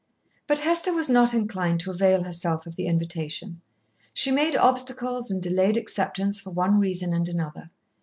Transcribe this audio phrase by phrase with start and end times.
[0.47, 3.61] But Hester was not inclined to avail herself of the invitation.
[4.15, 7.67] She made obstacles and delayed acceptance for one reason and another.